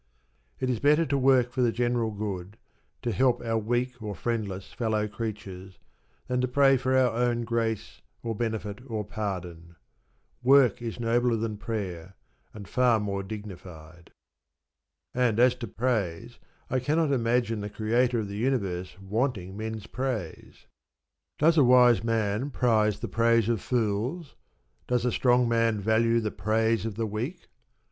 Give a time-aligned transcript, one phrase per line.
[0.59, 2.57] It is better to work for the general good,
[3.03, 5.77] to help our weak or friendless fellow creatures,
[6.25, 9.75] than to pray for our own grace, or benefit, or pardon.
[10.41, 12.15] Work is nobler than prayer,
[12.51, 14.11] and far more dignified.
[15.13, 20.65] And as to praise, I cannot imagine the Creator of the Universe wanting men's praise.
[21.37, 24.33] Does a wise man prize the praise of fools?
[24.87, 27.47] Does a strong man value the praise of the weak?